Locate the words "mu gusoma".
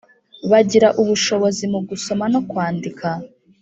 1.73-2.25